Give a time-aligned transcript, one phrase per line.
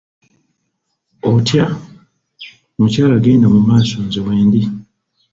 [1.31, 1.63] Otyo,
[2.77, 4.61] mukyala genda mu maaso nze wendi.